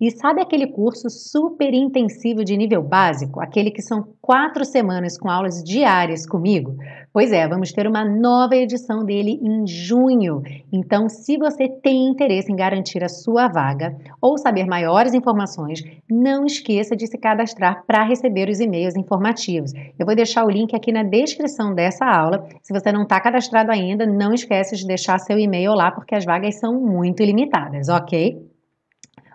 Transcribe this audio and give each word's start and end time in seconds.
E 0.00 0.10
sabe 0.10 0.40
aquele 0.40 0.66
curso 0.66 1.10
super 1.10 1.74
intensivo 1.74 2.42
de 2.42 2.56
nível 2.56 2.82
básico, 2.82 3.38
aquele 3.38 3.70
que 3.70 3.82
são 3.82 4.02
quatro 4.18 4.64
semanas 4.64 5.18
com 5.18 5.28
aulas 5.28 5.62
diárias 5.62 6.26
comigo? 6.26 6.74
Pois 7.12 7.32
é, 7.32 7.46
vamos 7.46 7.70
ter 7.70 7.86
uma 7.86 8.02
nova 8.02 8.56
edição 8.56 9.04
dele 9.04 9.38
em 9.42 9.66
junho. 9.66 10.40
Então, 10.72 11.06
se 11.06 11.36
você 11.36 11.68
tem 11.68 12.08
interesse 12.08 12.50
em 12.50 12.56
garantir 12.56 13.04
a 13.04 13.10
sua 13.10 13.46
vaga 13.46 13.94
ou 14.22 14.38
saber 14.38 14.64
maiores 14.64 15.12
informações, 15.12 15.82
não 16.10 16.46
esqueça 16.46 16.96
de 16.96 17.06
se 17.06 17.18
cadastrar 17.18 17.84
para 17.86 18.02
receber 18.02 18.48
os 18.48 18.58
e-mails 18.58 18.96
informativos. 18.96 19.74
Eu 19.98 20.06
vou 20.06 20.16
deixar 20.16 20.46
o 20.46 20.50
link 20.50 20.74
aqui 20.74 20.92
na 20.92 21.02
descrição 21.02 21.74
dessa 21.74 22.06
aula. 22.06 22.48
Se 22.62 22.72
você 22.72 22.90
não 22.90 23.02
está 23.02 23.20
cadastrado 23.20 23.70
ainda, 23.70 24.06
não 24.06 24.32
esqueça 24.32 24.74
de 24.74 24.86
deixar 24.86 25.18
seu 25.18 25.38
e-mail 25.38 25.74
lá, 25.74 25.90
porque 25.90 26.14
as 26.14 26.24
vagas 26.24 26.58
são 26.58 26.80
muito 26.80 27.22
limitadas, 27.22 27.90
ok? 27.90 28.49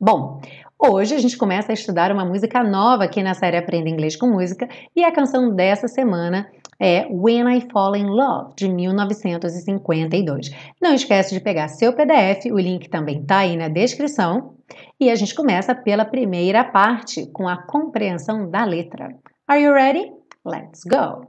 Bom, 0.00 0.40
hoje 0.78 1.16
a 1.16 1.18
gente 1.18 1.36
começa 1.36 1.72
a 1.72 1.74
estudar 1.74 2.12
uma 2.12 2.24
música 2.24 2.62
nova 2.62 3.02
aqui 3.02 3.20
na 3.20 3.34
série 3.34 3.56
Aprenda 3.56 3.88
Inglês 3.88 4.14
com 4.14 4.28
Música 4.28 4.68
e 4.94 5.02
a 5.02 5.10
canção 5.10 5.52
dessa 5.52 5.88
semana 5.88 6.48
é 6.78 7.08
When 7.10 7.52
I 7.52 7.68
Fall 7.72 7.96
in 7.96 8.06
Love, 8.06 8.54
de 8.56 8.68
1952. 8.68 10.50
Não 10.80 10.94
esquece 10.94 11.34
de 11.34 11.40
pegar 11.40 11.66
seu 11.66 11.92
PDF, 11.92 12.46
o 12.52 12.60
link 12.60 12.88
também 12.88 13.22
está 13.22 13.38
aí 13.38 13.56
na 13.56 13.66
descrição. 13.66 14.54
E 15.00 15.10
a 15.10 15.16
gente 15.16 15.34
começa 15.34 15.74
pela 15.74 16.04
primeira 16.04 16.62
parte, 16.62 17.26
com 17.32 17.48
a 17.48 17.56
compreensão 17.56 18.48
da 18.48 18.64
letra. 18.64 19.16
Are 19.48 19.60
you 19.60 19.72
ready? 19.72 20.12
Let's 20.46 20.84
go! 20.84 21.26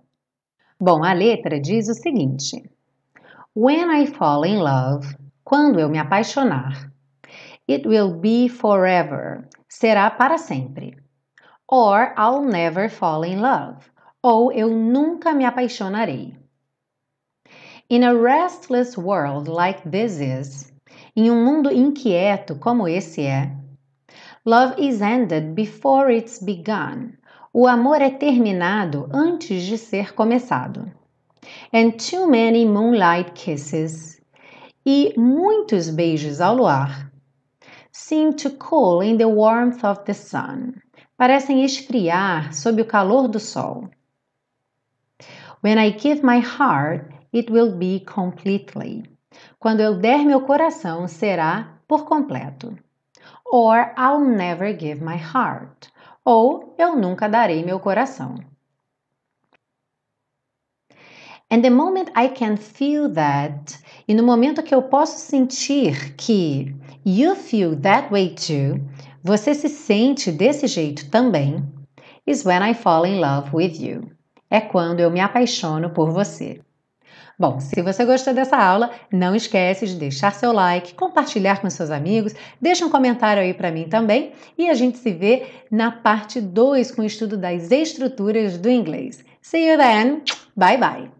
Bom, 0.79 1.03
a 1.03 1.13
letra 1.13 1.59
diz 1.59 1.89
o 1.89 1.95
seguinte: 1.95 2.61
When 3.55 3.89
I 3.99 4.05
fall 4.05 4.45
in 4.45 4.59
love, 4.59 5.15
quando 5.43 5.79
eu 5.79 5.89
me 5.89 5.97
apaixonar, 5.97 6.91
It 7.69 7.87
will 7.87 8.13
be 8.13 8.49
forever. 8.49 9.47
Será 9.69 10.09
para 10.09 10.39
sempre. 10.39 10.97
Or 11.67 12.15
I'll 12.17 12.41
never 12.41 12.89
fall 12.89 13.23
in 13.23 13.41
love. 13.41 13.91
Ou 14.23 14.51
eu 14.51 14.69
nunca 14.71 15.35
me 15.35 15.45
apaixonarei. 15.45 16.35
In 17.87 18.03
a 18.03 18.15
restless 18.15 18.97
world 18.97 19.47
like 19.47 19.87
this 19.87 20.19
is, 20.19 20.73
em 21.15 21.29
um 21.29 21.45
mundo 21.45 21.71
inquieto 21.71 22.55
como 22.55 22.87
esse 22.87 23.21
é, 23.21 23.55
love 24.43 24.73
is 24.79 24.99
ended 24.99 25.53
before 25.53 26.11
it's 26.11 26.39
begun. 26.39 27.13
O 27.53 27.67
amor 27.67 28.01
é 28.01 28.09
terminado 28.09 29.07
antes 29.13 29.61
de 29.61 29.77
ser 29.77 30.15
começado. 30.15 30.91
And 31.71 31.91
too 31.91 32.27
many 32.27 32.65
moonlight 32.65 33.33
kisses. 33.33 34.19
E 34.83 35.13
muitos 35.15 35.91
beijos 35.91 36.41
ao 36.41 36.55
luar 36.55 37.09
seem 37.91 38.33
to 38.33 38.49
cool 38.51 39.01
in 39.01 39.17
the 39.17 39.27
warmth 39.27 39.83
of 39.83 40.05
the 40.05 40.13
sun. 40.13 40.81
Parecem 41.17 41.63
esfriar 41.63 42.53
sob 42.53 42.81
o 42.81 42.85
calor 42.85 43.27
do 43.27 43.39
sol. 43.39 43.89
When 45.61 45.77
I 45.77 45.91
give 45.91 46.23
my 46.23 46.39
heart, 46.39 47.11
it 47.33 47.51
will 47.51 47.75
be 47.75 47.99
completely. 47.99 49.03
Quando 49.59 49.81
eu 49.81 49.99
der 49.99 50.25
meu 50.25 50.41
coração, 50.41 51.07
será 51.07 51.79
por 51.87 52.05
completo. 52.05 52.77
Or 53.45 53.93
I'll 53.97 54.21
never 54.21 54.71
give 54.73 55.03
my 55.03 55.17
heart. 55.17 55.91
Ou 56.23 56.75
eu 56.77 56.95
nunca 56.95 57.27
darei 57.27 57.63
meu 57.63 57.79
coração. 57.79 58.35
And 61.51 61.63
the 61.63 61.71
moment 61.71 62.11
I 62.15 62.29
can 62.29 62.57
feel 62.57 63.09
that, 63.13 63.79
e 64.07 64.13
no 64.13 64.21
momento 64.23 64.61
que 64.61 64.73
eu 64.73 64.83
posso 64.83 65.17
sentir 65.17 66.15
que 66.15 66.75
You 67.05 67.35
feel 67.35 67.75
that 67.81 68.11
way 68.11 68.35
too. 68.35 68.81
Você 69.23 69.53
se 69.53 69.69
sente 69.69 70.31
desse 70.31 70.67
jeito 70.67 71.09
também. 71.09 71.63
Is 72.25 72.45
when 72.45 72.61
I 72.61 72.73
fall 72.73 73.05
in 73.05 73.19
love 73.19 73.49
with 73.53 73.79
you. 73.79 74.11
É 74.49 74.59
quando 74.61 74.99
eu 74.99 75.09
me 75.09 75.19
apaixono 75.19 75.89
por 75.91 76.11
você. 76.11 76.61
Bom, 77.39 77.59
se 77.61 77.81
você 77.81 78.03
gostou 78.03 78.33
dessa 78.33 78.57
aula, 78.57 78.91
não 79.09 79.33
esquece 79.33 79.87
de 79.87 79.95
deixar 79.95 80.33
seu 80.33 80.51
like, 80.51 80.93
compartilhar 80.93 81.61
com 81.61 81.69
seus 81.69 81.89
amigos, 81.89 82.35
deixa 82.61 82.85
um 82.85 82.89
comentário 82.89 83.41
aí 83.41 83.53
para 83.53 83.71
mim 83.71 83.87
também 83.87 84.33
e 84.57 84.69
a 84.69 84.73
gente 84.73 84.97
se 84.97 85.13
vê 85.13 85.47
na 85.71 85.89
parte 85.89 86.41
2 86.41 86.91
com 86.91 87.01
o 87.01 87.05
estudo 87.05 87.37
das 87.37 87.71
estruturas 87.71 88.57
do 88.57 88.69
inglês. 88.69 89.23
See 89.41 89.69
you 89.69 89.77
then. 89.77 90.21
Bye 90.53 90.77
bye. 90.77 91.18